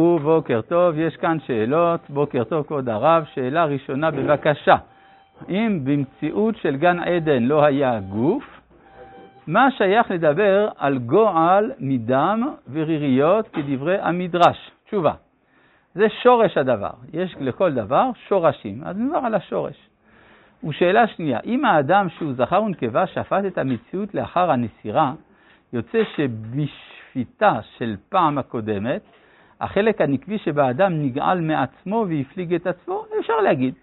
ובוקר 0.00 0.60
טוב, 0.60 0.98
יש 0.98 1.16
כאן 1.16 1.38
שאלות, 1.46 2.00
בוקר 2.08 2.44
טוב 2.44 2.66
כבוד 2.66 2.88
הרב, 2.88 3.24
שאלה 3.34 3.64
ראשונה 3.64 4.10
בבקשה, 4.10 4.76
אם 5.48 5.80
במציאות 5.84 6.56
של 6.56 6.76
גן 6.76 6.98
עדן 6.98 7.42
לא 7.42 7.64
היה 7.64 8.00
גוף, 8.00 8.60
מה 9.46 9.70
שייך 9.70 10.10
לדבר 10.10 10.68
על 10.78 10.98
גועל 10.98 11.72
מדם 11.78 12.48
וריריות 12.72 13.48
כדברי 13.48 13.98
המדרש? 13.98 14.70
תשובה, 14.86 15.12
זה 15.94 16.06
שורש 16.22 16.56
הדבר, 16.58 16.90
יש 17.12 17.36
לכל 17.40 17.72
דבר 17.72 18.10
שורשים, 18.28 18.82
אז 18.84 18.98
נדבר 18.98 19.18
על 19.18 19.34
השורש. 19.34 19.88
ושאלה 20.68 21.06
שנייה, 21.06 21.38
אם 21.44 21.64
האדם 21.64 22.08
שהוא 22.08 22.32
זכר 22.32 22.62
ונקבה 22.62 23.06
שפט 23.06 23.44
את 23.46 23.58
המציאות 23.58 24.14
לאחר 24.14 24.50
הנסירה, 24.50 25.12
יוצא 25.72 26.02
שבשפיטה 26.16 27.60
של 27.78 27.96
פעם 28.08 28.38
הקודמת, 28.38 29.00
החלק 29.60 30.00
הנקבי 30.00 30.38
שבאדם 30.38 31.02
נגעל 31.02 31.40
מעצמו 31.40 32.06
והפליג 32.08 32.54
את 32.54 32.66
עצמו, 32.66 33.04
אפשר 33.20 33.40
להגיד. 33.40 33.74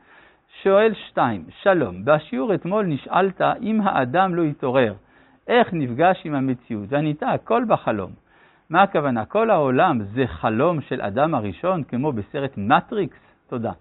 שואל 0.63 0.93
שתיים, 0.93 1.43
שלום, 1.61 2.05
בשיעור 2.05 2.53
אתמול 2.53 2.85
נשאלת 2.85 3.41
אם 3.61 3.81
האדם 3.81 4.35
לא 4.35 4.41
יתעורר, 4.41 4.93
איך 5.47 5.73
נפגש 5.73 6.21
עם 6.25 6.35
המציאות? 6.35 6.85
וענית, 6.89 7.23
הכל 7.23 7.63
בחלום. 7.67 8.11
מה 8.69 8.81
הכוונה? 8.81 9.25
כל 9.25 9.49
העולם 9.49 10.03
זה 10.03 10.27
חלום 10.27 10.81
של 10.81 11.01
אדם 11.01 11.35
הראשון, 11.35 11.83
כמו 11.83 12.11
בסרט 12.11 12.53
מטריקס? 12.57 13.17
תודה. 13.47 13.71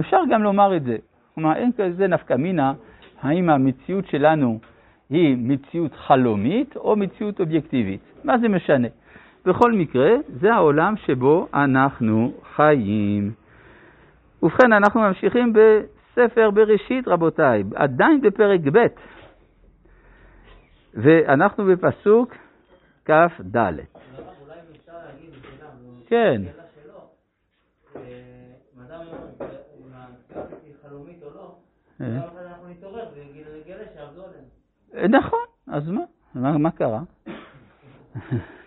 אפשר 0.00 0.20
גם 0.30 0.42
לומר 0.42 0.76
את 0.76 0.82
זה. 0.84 0.96
כלומר, 1.34 1.56
אין 1.56 1.70
כזה 1.72 2.06
נפקא 2.06 2.34
מינה, 2.34 2.72
האם 3.22 3.50
המציאות 3.50 4.06
שלנו 4.06 4.58
היא 5.10 5.36
מציאות 5.40 5.94
חלומית 5.94 6.76
או 6.76 6.96
מציאות 6.96 7.40
אובייקטיבית. 7.40 8.00
מה 8.24 8.38
זה 8.38 8.48
משנה? 8.48 8.88
בכל 9.46 9.72
מקרה, 9.72 10.10
זה 10.40 10.54
העולם 10.54 10.96
שבו 10.96 11.48
אנחנו 11.54 12.32
חיים. 12.56 13.32
ובכן, 14.42 14.72
אנחנו 14.72 15.00
ממשיכים 15.00 15.52
בספר 15.52 16.50
בראשית, 16.50 17.08
רבותיי, 17.08 17.64
עדיין 17.74 18.20
בפרק 18.20 18.60
ב', 18.72 18.86
ואנחנו 20.94 21.64
בפסוק 21.66 22.34
כ"ד. 23.04 23.56
כן. 26.06 26.42
נכון, 35.08 35.44
אז? 35.66 35.90
מה, 36.34 36.58
מה 36.58 36.70
קרה? 36.70 37.00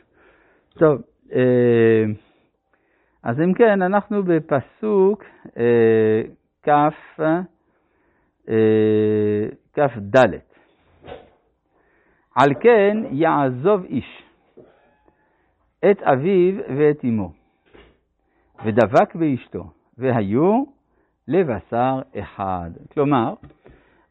טוב, 0.81 1.01
אה, 1.33 2.03
אז 3.23 3.39
אם 3.39 3.53
כן, 3.53 3.81
אנחנו 3.81 4.23
בפסוק 4.23 5.23
אה, 5.57 6.21
כ"ד. 6.63 7.21
אה, 10.15 10.37
על 12.35 12.49
כן 12.59 12.97
יעזוב 13.11 13.83
איש 13.83 14.23
את 15.91 16.01
אביו 16.01 16.55
ואת 16.77 17.05
אמו, 17.05 17.31
ודבק 18.65 19.15
באשתו, 19.15 19.63
והיו 19.97 20.63
לבשר 21.27 22.01
אחד. 22.19 22.71
כלומר, 22.93 23.33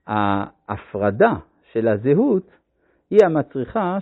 ההפרדה 0.06 1.32
של 1.72 1.88
הזהות 1.88 2.50
היא 3.10 3.18
המצריכה 3.24 3.98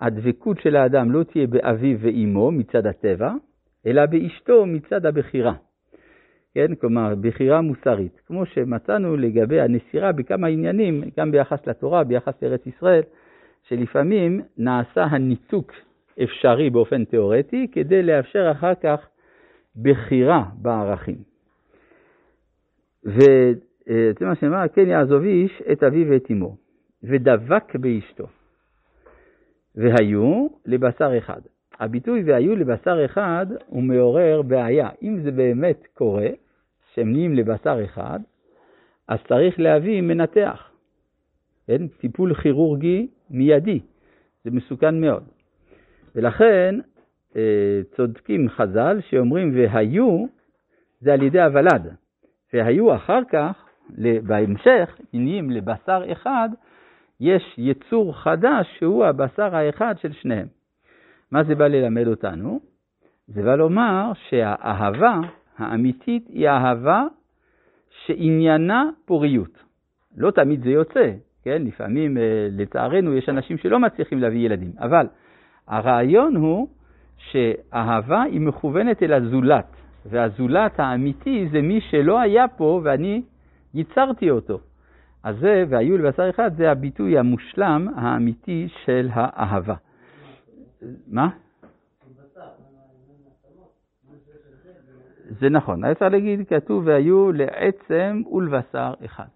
שהדבקות 0.00 0.60
של 0.60 0.76
האדם 0.76 1.10
לא 1.10 1.22
תהיה 1.22 1.46
באביו 1.46 1.98
ואימו 2.00 2.50
מצד 2.50 2.86
הטבע, 2.86 3.32
אלא 3.86 4.06
באשתו 4.06 4.66
מצד 4.66 5.06
הבחירה. 5.06 5.54
כן, 6.54 6.74
כלומר, 6.74 7.14
בחירה 7.20 7.60
מוסרית. 7.60 8.20
כמו 8.26 8.46
שמצאנו 8.46 9.16
לגבי 9.16 9.60
הנסירה 9.60 10.12
בכמה 10.12 10.46
עניינים, 10.46 11.02
גם 11.18 11.30
ביחס 11.30 11.66
לתורה, 11.66 12.04
ביחס 12.04 12.42
לארץ 12.42 12.66
ישראל, 12.66 13.02
שלפעמים 13.62 14.40
נעשה 14.58 15.04
הניתוק 15.04 15.72
אפשרי 16.22 16.70
באופן 16.70 17.04
תיאורטי, 17.04 17.66
כדי 17.72 18.02
לאפשר 18.02 18.50
אחר 18.50 18.74
כך 18.74 19.08
בחירה 19.82 20.44
בערכים. 20.54 21.18
וזה 23.04 24.26
מה 24.26 24.34
שנאמר, 24.34 24.68
כן 24.68 24.86
יעזוב 24.88 25.22
איש 25.22 25.62
את 25.72 25.82
אביו 25.82 26.10
ואת 26.10 26.30
אמו, 26.30 26.56
ודבק 27.02 27.76
באשתו, 27.76 28.26
והיו 29.76 30.46
לבשר 30.66 31.18
אחד. 31.18 31.40
הביטוי 31.80 32.22
והיו 32.26 32.56
לבשר 32.56 33.04
אחד 33.04 33.46
הוא 33.66 33.82
מעורר 33.82 34.42
בעיה. 34.42 34.88
אם 35.02 35.20
זה 35.22 35.30
באמת 35.30 35.86
קורה, 35.94 36.28
שהם 36.94 37.12
נהיים 37.12 37.34
לבשר 37.34 37.84
אחד, 37.84 38.20
אז 39.08 39.18
צריך 39.28 39.60
להביא 39.60 40.00
מנתח. 40.00 40.70
כן? 41.66 41.88
טיפול 41.88 42.34
כירורגי 42.34 43.08
מיידי, 43.30 43.80
זה 44.44 44.50
מסוכן 44.50 45.00
מאוד. 45.00 45.24
ולכן 46.14 46.74
אה, 47.36 47.80
צודקים 47.96 48.48
חז"ל 48.48 49.00
שאומרים 49.08 49.52
והיו 49.54 50.26
זה 51.00 51.12
על 51.12 51.22
ידי 51.22 51.40
הוולד, 51.40 51.94
והיו 52.52 52.94
אחר 52.94 53.20
כך, 53.28 53.66
בהמשך, 54.22 55.00
נהיים 55.12 55.50
לבשר 55.50 56.02
אחד, 56.12 56.48
יש 57.20 57.54
יצור 57.58 58.16
חדש 58.16 58.66
שהוא 58.78 59.04
הבשר 59.04 59.56
האחד 59.56 59.94
של 60.00 60.12
שניהם. 60.12 60.46
מה 61.30 61.44
זה 61.44 61.54
בא 61.54 61.66
ללמד 61.66 62.06
אותנו? 62.06 62.60
זה 63.28 63.42
בא 63.42 63.54
לומר 63.54 64.12
שהאהבה 64.28 65.20
האמיתית 65.58 66.28
היא 66.28 66.48
אהבה 66.48 67.04
שעניינה 67.90 68.90
פוריות. 69.04 69.62
לא 70.16 70.30
תמיד 70.30 70.62
זה 70.62 70.70
יוצא, 70.70 71.10
כן? 71.42 71.62
לפעמים, 71.62 72.18
אה, 72.18 72.48
לצערנו, 72.50 73.16
יש 73.16 73.28
אנשים 73.28 73.58
שלא 73.58 73.78
מצליחים 73.78 74.20
להביא 74.20 74.46
ילדים, 74.46 74.72
אבל 74.78 75.06
הרעיון 75.66 76.36
הוא 76.36 76.68
שאהבה 77.16 78.22
היא 78.22 78.40
מכוונת 78.40 79.02
אל 79.02 79.12
הזולת, 79.12 79.76
והזולת 80.06 80.80
האמיתי 80.80 81.48
זה 81.52 81.62
מי 81.62 81.80
שלא 81.80 82.20
היה 82.20 82.48
פה 82.48 82.80
ואני 82.84 83.22
ייצרתי 83.74 84.30
אותו. 84.30 84.58
אז 85.26 85.36
זה, 85.38 85.64
והיו 85.68 85.98
לבשר 85.98 86.30
אחד, 86.30 86.56
זה 86.56 86.70
הביטוי 86.70 87.18
המושלם 87.18 87.88
האמיתי 87.96 88.68
של 88.84 89.08
האהבה. 89.12 89.74
מה? 91.08 91.28
זה 95.40 95.48
נכון, 95.48 95.94
צריך 95.94 96.12
להגיד, 96.12 96.48
כתוב 96.48 96.86
והיו 96.86 97.32
לעצם 97.32 98.22
ולבשר 98.32 98.94
אחד. 99.04 99.26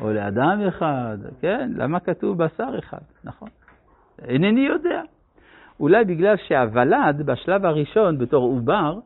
או 0.00 0.12
לאדם 0.12 0.60
אחד, 0.68 1.18
כן, 1.40 1.70
למה 1.76 2.00
כתוב 2.00 2.44
בשר 2.44 2.78
אחד, 2.78 3.02
נכון. 3.24 3.48
אינני 4.28 4.66
יודע. 4.66 5.02
אולי 5.80 6.04
בגלל 6.04 6.36
שהוולד 6.36 7.22
בשלב 7.26 7.64
הראשון 7.64 8.18
בתור 8.18 8.44
עובר, 8.44 8.98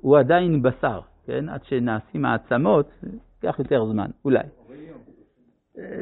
הוא 0.00 0.18
עדיין 0.18 0.62
בשר, 0.62 1.00
כן? 1.26 1.48
עד 1.48 1.64
שנעשים 1.64 2.24
העצמות, 2.24 2.90
ייקח 3.44 3.58
יותר 3.58 3.84
זמן, 3.84 4.10
אולי. 4.24 4.44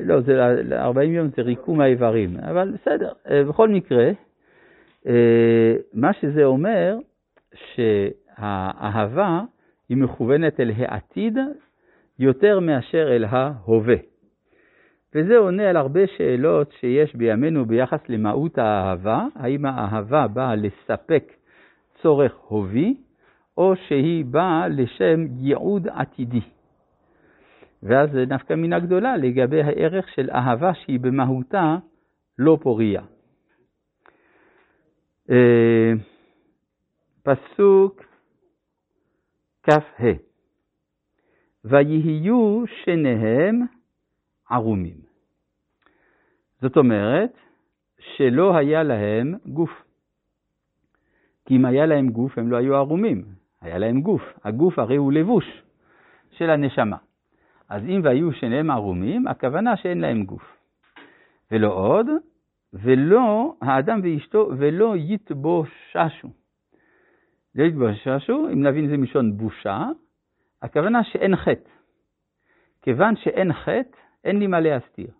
לא, 0.04 0.20
זה 0.20 0.42
40 0.72 1.12
יום 1.12 1.28
זה 1.36 1.42
ריקום 1.42 1.80
האיברים, 1.80 2.36
אבל 2.36 2.70
בסדר. 2.70 3.12
אה, 3.30 3.44
בכל 3.44 3.68
מקרה, 3.68 4.10
אה, 5.06 5.74
מה 5.94 6.12
שזה 6.12 6.44
אומר, 6.44 6.96
שהאהבה 7.54 9.40
היא 9.88 9.96
מכוונת 9.96 10.60
אל 10.60 10.70
העתיד 10.76 11.38
יותר 12.18 12.60
מאשר 12.60 13.16
אל 13.16 13.24
ההווה. 13.24 13.96
וזה 15.14 15.38
עונה 15.38 15.70
על 15.70 15.76
הרבה 15.76 16.06
שאלות 16.06 16.72
שיש 16.80 17.16
בימינו 17.16 17.66
ביחס 17.66 18.00
למהות 18.08 18.58
האהבה, 18.58 19.26
האם 19.34 19.64
האהבה 19.64 20.26
באה 20.26 20.54
לספק 20.54 21.32
צורך 22.02 22.34
הובי, 22.48 22.96
או 23.56 23.74
שהיא 23.76 24.24
באה 24.24 24.68
לשם 24.68 25.26
ייעוד 25.38 25.88
עתידי. 25.88 26.40
ואז 27.82 28.10
זה 28.12 28.24
נפקא 28.26 28.54
מינה 28.54 28.78
גדולה 28.78 29.16
לגבי 29.16 29.62
הערך 29.62 30.08
של 30.08 30.30
אהבה 30.30 30.74
שהיא 30.74 31.00
במהותה 31.00 31.76
לא 32.38 32.58
פוריה. 32.62 33.02
אה, 35.30 35.92
פסוק 37.22 38.02
כ"ה 39.62 40.12
ויהיו 41.64 42.64
שניהם 42.84 43.60
ערומים. 44.50 44.96
זאת 46.60 46.76
אומרת 46.76 47.32
שלא 47.98 48.56
היה 48.56 48.82
להם 48.82 49.34
גוף. 49.46 49.70
כי 51.44 51.56
אם 51.56 51.64
היה 51.64 51.86
להם 51.86 52.08
גוף 52.08 52.38
הם 52.38 52.50
לא 52.50 52.56
היו 52.56 52.76
ערומים, 52.76 53.24
היה 53.60 53.78
להם 53.78 54.00
גוף. 54.00 54.22
הגוף 54.44 54.78
הרי 54.78 54.96
הוא 54.96 55.12
לבוש 55.12 55.62
של 56.30 56.50
הנשמה. 56.50 56.96
אז 57.72 57.82
אם 57.84 58.00
והיו 58.04 58.32
שניהם 58.32 58.70
ערומים, 58.70 59.26
הכוונה 59.26 59.76
שאין 59.76 60.00
להם 60.00 60.24
גוף. 60.24 60.56
ולא 61.50 61.72
עוד, 61.72 62.06
ולא 62.72 63.54
האדם 63.62 64.00
ואשתו 64.02 64.50
ולא 64.58 64.94
יתבוששו. 64.96 66.28
לא 67.54 67.64
יתבוששו, 67.64 68.48
אם 68.52 68.66
נבין 68.66 68.88
זה 68.88 68.96
מלשון 68.96 69.36
בושה, 69.36 69.86
הכוונה 70.62 71.04
שאין 71.04 71.36
חטא. 71.36 71.70
כיוון 72.82 73.16
שאין 73.16 73.52
חטא, 73.52 73.98
אין 74.24 74.38
לי 74.38 74.46
מה 74.46 74.60
להסתיר. 74.60 75.10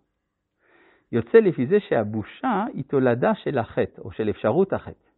יוצא 1.13 1.39
לפי 1.39 1.67
זה 1.67 1.81
שהבושה 1.81 2.65
היא 2.75 2.85
תולדה 2.85 3.35
של 3.35 3.59
החטא, 3.59 4.01
או 4.01 4.13
של 4.13 4.31
אפשרות 4.31 4.73
החטא. 4.73 5.09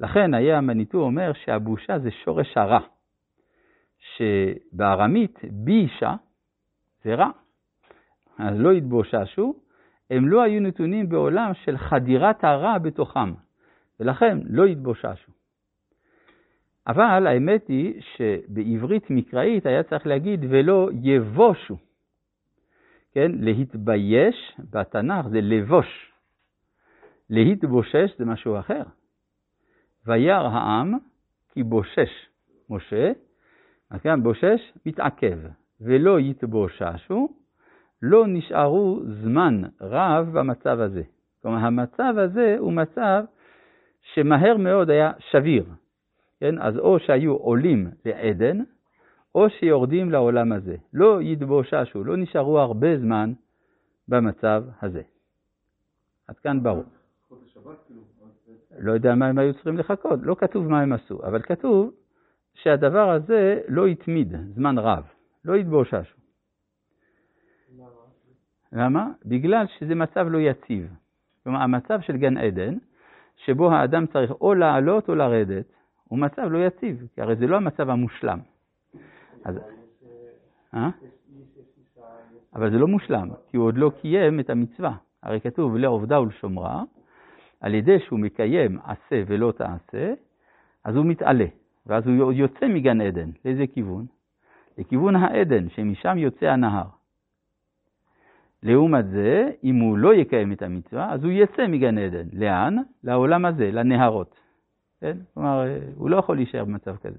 לכן 0.00 0.34
היה 0.34 0.58
המניטו 0.58 0.98
אומר 0.98 1.32
שהבושה 1.32 1.98
זה 1.98 2.10
שורש 2.10 2.56
הרע, 2.56 2.80
שבארמית 3.98 5.38
בישה 5.44 6.14
רע. 7.06 7.30
אז 8.38 8.54
לא 8.60 8.72
יתבוששו, 8.72 9.54
הם 10.10 10.28
לא 10.28 10.42
היו 10.42 10.60
נתונים 10.60 11.08
בעולם 11.08 11.54
של 11.54 11.78
חדירת 11.78 12.44
הרע 12.44 12.78
בתוכם, 12.78 13.32
ולכן 14.00 14.38
לא 14.44 14.66
יתבוששו. 14.66 15.32
אבל 16.86 17.26
האמת 17.26 17.68
היא 17.68 18.00
שבעברית 18.00 19.10
מקראית 19.10 19.66
היה 19.66 19.82
צריך 19.82 20.06
להגיד 20.06 20.40
ולא 20.48 20.90
יבושו. 21.02 21.76
כן, 23.12 23.32
להתבייש 23.34 24.56
בתנ"ך 24.70 25.28
זה 25.28 25.40
לבוש. 25.40 26.12
להתבושש 27.30 28.18
זה 28.18 28.24
משהו 28.24 28.58
אחר. 28.58 28.82
וירא 30.06 30.48
העם 30.48 30.94
כי 31.52 31.62
בושש 31.62 32.28
משה, 32.70 33.12
אז 33.90 34.00
כאן 34.00 34.22
בושש 34.22 34.72
מתעכב, 34.86 35.38
ולא 35.80 36.20
יתבוששו, 36.20 37.28
לא 38.02 38.24
נשארו 38.28 39.00
זמן 39.22 39.62
רב 39.80 40.30
במצב 40.32 40.80
הזה. 40.80 41.02
כלומר, 41.42 41.58
המצב 41.58 42.14
הזה 42.18 42.56
הוא 42.58 42.72
מצב 42.72 43.24
שמהר 44.02 44.56
מאוד 44.56 44.90
היה 44.90 45.12
שביר. 45.18 45.64
כן? 46.40 46.58
אז 46.58 46.78
או 46.78 46.98
שהיו 46.98 47.32
עולים 47.32 47.90
לעדן, 48.04 48.58
או 49.34 49.50
שיורדים 49.50 50.10
לעולם 50.10 50.52
הזה. 50.52 50.76
לא 50.92 51.22
יתבוששו, 51.22 52.04
לא 52.04 52.16
נשארו 52.16 52.58
הרבה 52.58 52.98
זמן 52.98 53.32
במצב 54.08 54.64
הזה. 54.82 55.02
עד 56.28 56.38
כאן 56.38 56.62
ברור. 56.62 56.84
לא 58.78 58.92
יודע 58.92 59.14
מה 59.14 59.26
הם 59.26 59.38
היו 59.38 59.54
צריכים 59.54 59.78
לחכות, 59.78 60.18
לא 60.22 60.36
כתוב 60.38 60.68
מה 60.68 60.80
הם 60.80 60.92
עשו, 60.92 61.22
אבל 61.26 61.42
כתוב 61.42 61.90
שהדבר 62.54 63.10
הזה 63.10 63.60
לא 63.68 63.86
התמיד 63.86 64.34
זמן 64.54 64.78
רב, 64.78 65.04
לא 65.44 65.54
התבוששו. 65.54 66.16
למה? 68.72 69.10
בגלל 69.24 69.66
שזה 69.78 69.94
מצב 69.94 70.26
לא 70.28 70.38
יציב. 70.38 70.94
כלומר, 71.42 71.62
המצב 71.62 72.00
של 72.00 72.16
גן 72.16 72.36
עדן, 72.36 72.74
שבו 73.36 73.72
האדם 73.72 74.06
צריך 74.06 74.30
או 74.40 74.54
לעלות 74.54 75.08
או 75.08 75.14
לרדת, 75.14 75.72
הוא 76.08 76.18
מצב 76.18 76.42
לא 76.42 76.66
יציב, 76.66 77.06
כי 77.14 77.20
הרי 77.20 77.36
זה 77.36 77.46
לא 77.46 77.56
המצב 77.56 77.90
המושלם. 77.90 78.38
אז... 79.44 79.58
אה? 80.74 80.90
אבל 82.54 82.70
זה 82.70 82.78
לא 82.78 82.86
מושלם, 82.86 83.28
כי 83.50 83.56
הוא 83.56 83.66
עוד 83.66 83.76
לא 83.76 83.90
קיים 84.00 84.40
את 84.40 84.50
המצווה. 84.50 84.96
הרי 85.22 85.40
כתוב 85.40 85.76
לעובדה 85.76 86.20
ולשומרה, 86.20 86.82
על 87.60 87.74
ידי 87.74 88.00
שהוא 88.00 88.18
מקיים 88.18 88.78
עשה 88.84 89.22
ולא 89.26 89.52
תעשה, 89.52 90.14
אז 90.84 90.96
הוא 90.96 91.06
מתעלה, 91.06 91.46
ואז 91.86 92.06
הוא 92.06 92.32
יוצא 92.32 92.68
מגן 92.68 93.00
עדן. 93.00 93.30
לאיזה 93.44 93.66
כיוון? 93.66 94.06
לכיוון 94.78 95.16
העדן, 95.16 95.68
שמשם 95.68 96.18
יוצא 96.18 96.46
הנהר. 96.46 96.86
לעומת 98.62 99.08
זה, 99.08 99.50
אם 99.64 99.80
הוא 99.80 99.98
לא 99.98 100.14
יקיים 100.14 100.52
את 100.52 100.62
המצווה, 100.62 101.12
אז 101.12 101.24
הוא 101.24 101.32
יצא 101.32 101.66
מגן 101.66 101.98
עדן. 101.98 102.26
לאן? 102.32 102.76
לעולם 103.04 103.44
הזה, 103.44 103.70
לנהרות. 103.72 104.40
כן? 105.00 105.16
כלומר, 105.34 105.64
הוא 105.96 106.10
לא 106.10 106.16
יכול 106.16 106.36
להישאר 106.36 106.64
במצב 106.64 106.96
כזה. 106.96 107.18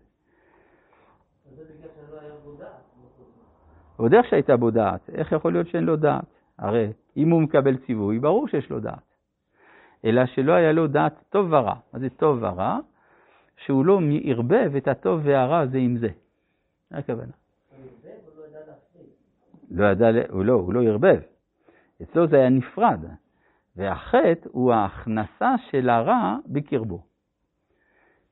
ועוד 3.99 4.13
איך 4.13 4.25
שהייתה 4.29 4.57
בו 4.57 4.71
דעת, 4.71 5.09
איך 5.09 5.31
יכול 5.31 5.53
להיות 5.53 5.67
שאין 5.67 5.83
לו 5.83 5.95
דעת? 5.95 6.25
הרי 6.59 6.91
אם 7.17 7.29
הוא 7.29 7.41
מקבל 7.41 7.77
ציווי, 7.77 8.19
ברור 8.19 8.47
שיש 8.47 8.69
לו 8.69 8.79
דעת. 8.79 9.15
אלא 10.05 10.25
שלא 10.25 10.53
היה 10.53 10.71
לו 10.71 10.87
דעת 10.87 11.23
טוב 11.29 11.47
ורע. 11.53 11.75
מה 11.93 11.99
זה 11.99 12.09
טוב 12.09 12.37
ורע? 12.41 12.79
שהוא 13.57 13.85
לא 13.85 13.99
ערבב 14.23 14.75
את 14.77 14.87
הטוב 14.87 15.21
והרע 15.23 15.65
זה 15.65 15.77
עם 15.77 15.97
זה. 15.97 16.09
זה 16.89 16.97
הכוונה. 16.97 17.31
לא 19.75 19.85
ידע, 19.85 20.07
הוא 20.29 20.45
לא, 20.45 20.53
הוא 20.53 20.73
לא 20.73 20.83
ערבב. 20.83 21.19
אצלו 22.01 22.27
זה 22.27 22.35
היה 22.35 22.49
נפרד, 22.49 22.99
והחטא 23.75 24.49
הוא 24.51 24.73
ההכנסה 24.73 25.55
של 25.69 25.89
הרע 25.89 26.37
בקרבו. 26.47 27.03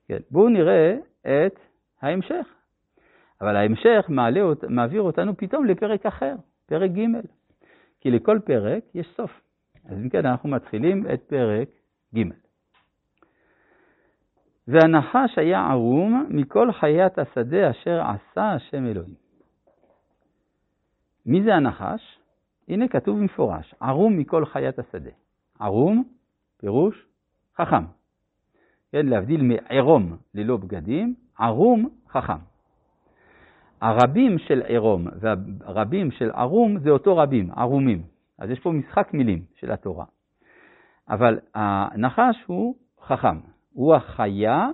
כן, 0.07 0.17
בואו 0.31 0.49
נראה 0.49 0.97
את 1.21 1.59
ההמשך. 2.01 2.47
אבל 3.41 3.55
ההמשך 3.55 4.05
מעלה, 4.09 4.41
מעביר 4.69 5.01
אותנו 5.01 5.37
פתאום 5.37 5.65
לפרק 5.65 6.05
אחר, 6.05 6.35
פרק 6.65 6.91
ג', 6.91 7.05
כי 8.01 8.11
לכל 8.11 8.39
פרק 8.45 8.83
יש 8.95 9.07
סוף. 9.17 9.41
אז 9.85 9.97
אם 9.97 10.09
כן, 10.09 10.25
אנחנו 10.25 10.49
מתחילים 10.49 11.05
את 11.13 11.21
פרק 11.21 11.69
ג'. 12.15 12.21
והנחש 14.67 15.37
היה 15.37 15.67
ערום 15.71 16.25
מכל 16.29 16.71
חיית 16.71 17.19
השדה 17.19 17.69
אשר 17.69 18.01
עשה 18.01 18.51
השם 18.51 18.85
אלוהים. 18.85 19.22
מי 21.25 21.43
זה 21.43 21.55
הנחש? 21.55 22.19
הנה 22.67 22.87
כתוב 22.87 23.19
במפורש, 23.19 23.75
ערום 23.79 24.17
מכל 24.17 24.45
חיית 24.45 24.79
השדה. 24.79 25.09
ערום, 25.59 26.03
פירוש, 26.57 27.05
חכם. 27.57 27.83
כן, 28.91 29.05
להבדיל 29.05 29.41
מעירום 29.41 30.17
ללא 30.33 30.57
בגדים, 30.57 31.15
ערום, 31.39 31.89
חכם. 32.09 32.37
הרבים 33.81 34.37
של 34.39 34.61
עירום 34.61 35.07
והרבים 35.19 36.11
של 36.11 36.31
ערום 36.31 36.79
זה 36.79 36.89
אותו 36.89 37.17
רבים, 37.17 37.51
ערומים. 37.51 38.03
אז 38.39 38.49
יש 38.49 38.59
פה 38.59 38.71
משחק 38.71 39.13
מילים 39.13 39.45
של 39.55 39.71
התורה. 39.71 40.05
אבל 41.09 41.39
הנחש 41.55 42.43
הוא 42.45 42.75
חכם, 43.01 43.37
הוא 43.73 43.95
החיה 43.95 44.67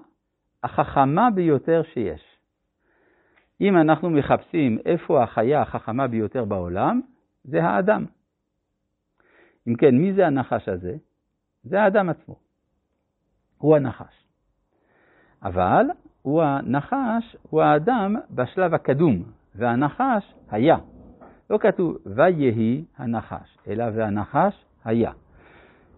החכמה 0.64 1.30
ביותר 1.32 1.82
שיש. 1.94 2.29
אם 3.62 3.78
אנחנו 3.78 4.10
מחפשים 4.10 4.78
איפה 4.86 5.24
החיה 5.24 5.62
החכמה 5.62 6.08
ביותר 6.08 6.46
בעולם, 6.46 7.02
זה 7.44 7.64
האדם. 7.64 8.06
אם 9.68 9.76
כן, 9.76 9.96
מי 9.96 10.14
זה 10.14 10.28
הנחש 10.28 10.70
הזה? 10.70 10.96
זה 11.64 11.82
האדם 11.82 12.10
עצמו. 12.10 12.36
הוא 13.58 13.76
הנחש. 13.76 14.24
אבל 15.44 15.86
הוא 16.22 16.44
הנחש, 16.44 17.36
הוא 17.50 17.62
האדם 17.62 18.16
בשלב 18.32 18.74
הקדום, 18.74 19.24
והנחש 19.56 20.34
היה. 20.52 20.78
לא 21.50 21.58
כתוב 21.58 21.98
ויהי 22.06 22.86
הנחש, 22.98 23.58
אלא 23.68 23.86
והנחש 23.94 24.66
היה. 24.86 25.12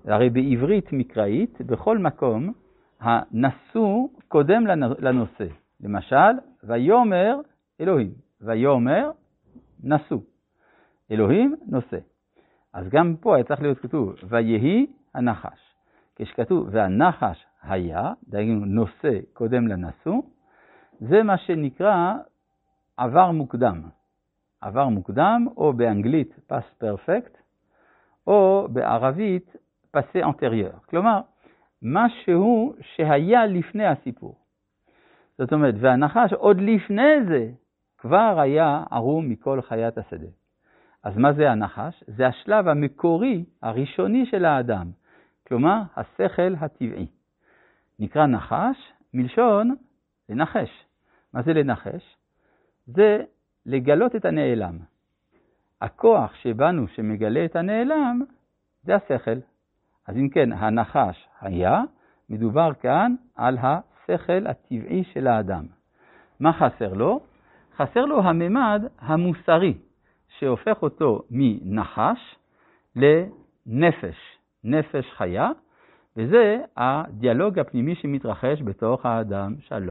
הרי 0.06 0.30
בעברית 0.30 0.94
מקראית, 0.94 1.62
בכל 1.62 1.98
מקום, 1.98 2.54
הנשוא 3.00 4.08
קודם 4.28 4.68
לנושא. 5.00 5.48
למשל, 5.82 6.32
ויאמר 6.64 7.40
אלוהים, 7.82 8.14
ויאמר 8.42 9.12
נשוא. 9.84 10.20
אלוהים 11.12 11.56
נושא. 11.66 11.98
אז 12.74 12.90
גם 12.90 13.16
פה 13.20 13.36
היה 13.36 13.44
צריך 13.44 13.62
להיות 13.62 13.80
כתוב, 13.80 14.16
ויהי 14.30 14.88
הנחש. 15.16 15.76
כשכתוב, 16.16 16.68
והנחש 16.72 17.46
היה, 17.64 18.14
דהיינו 18.28 18.66
נושא 18.66 19.20
קודם 19.34 19.68
לנשוא, 19.68 20.22
זה 21.00 21.24
מה 21.24 21.38
שנקרא 21.38 22.14
עבר 22.98 23.32
מוקדם. 23.32 23.82
עבר 24.62 24.88
מוקדם, 24.88 25.46
או 25.58 25.74
באנגלית 25.74 26.34
פס 26.48 26.64
פרפקט, 26.78 27.38
או 28.28 28.68
בערבית 28.74 29.56
פסה 29.92 30.20
אנטריור. 30.24 30.80
כלומר, 30.90 31.22
משהו 31.82 32.76
שהיה 32.82 33.46
לפני 33.46 33.86
הסיפור. 33.86 34.36
זאת 35.38 35.54
אומרת, 35.54 35.76
והנחש 35.80 36.34
עוד 36.34 36.62
לפני 36.62 37.26
זה 37.30 37.52
כבר 38.02 38.40
היה 38.40 38.84
ערום 38.92 39.30
מכל 39.30 39.62
חיית 39.62 39.98
השדה. 39.98 40.28
אז 41.04 41.18
מה 41.18 41.34
זה 41.34 41.52
הנחש? 41.52 42.04
זה 42.08 42.28
השלב 42.28 42.68
המקורי, 42.68 43.46
הראשוני 43.62 44.26
של 44.26 44.46
האדם, 44.46 44.92
כלומר, 45.48 45.82
השכל 45.96 46.56
הטבעי. 46.60 47.08
נקרא 48.00 48.26
נחש 48.26 48.78
מלשון 49.14 49.76
לנחש. 50.30 50.86
מה 51.34 51.42
זה 51.42 51.54
לנחש? 51.54 52.18
זה 52.88 53.24
לגלות 53.66 54.16
את 54.16 54.26
הנעלם. 54.26 54.78
הכוח 55.82 56.36
שבנו 56.36 56.88
שמגלה 56.88 57.46
את 57.46 57.56
הנעלם 57.56 58.22
זה 58.84 58.96
השכל. 58.96 59.40
אז 60.08 60.18
אם 60.18 60.30
כן, 60.30 60.52
הנחש 60.52 61.28
היה, 61.42 61.82
מדובר 62.30 62.74
כאן 62.74 63.16
על 63.36 63.58
השכל 63.58 64.48
הטבעי 64.48 65.04
של 65.04 65.28
האדם. 65.28 65.66
מה 66.40 66.54
חסר 66.54 66.94
לו? 66.94 67.31
חסר 67.78 68.06
לו 68.06 68.24
הממד 68.24 68.82
המוסרי, 69.00 69.74
שהופך 70.40 70.82
אותו 70.82 71.22
מנחש 71.32 72.36
לנפש, 72.96 74.18
נפש 74.64 75.06
חיה, 75.18 75.50
וזה 76.18 76.58
הדיאלוג 76.78 77.60
הפנימי 77.60 77.96
שמתרחש 77.96 78.62
בתוך 78.62 79.06
האדם 79.06 79.56
שלום. 79.60 79.80